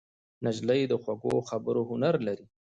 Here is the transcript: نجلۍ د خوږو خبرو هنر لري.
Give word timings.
نجلۍ 0.45 0.81
د 0.87 0.93
خوږو 1.01 1.35
خبرو 1.49 1.81
هنر 1.91 2.15
لري. 2.27 2.45